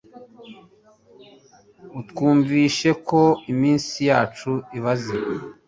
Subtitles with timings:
[1.99, 5.15] Utwumvishe ko iminsi yacu ibaze